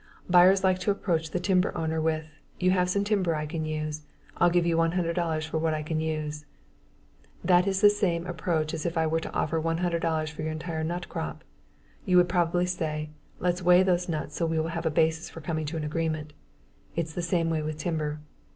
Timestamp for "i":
3.35-3.45, 5.75-5.83, 8.97-9.05